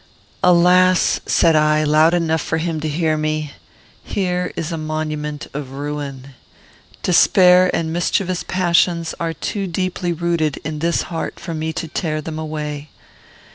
[0.43, 3.53] "Alas!" said I, loud enough for him to hear me,
[4.03, 6.29] "here is a monument of ruin.
[7.03, 12.19] Despair and mischievous passions are too deeply rooted in this heart for me to tear
[12.19, 12.89] them away."